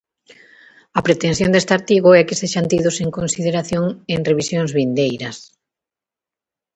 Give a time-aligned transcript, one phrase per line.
[0.97, 5.37] A pretensión deste artigo é que sexan tidos en consideración en revisións vindeiras.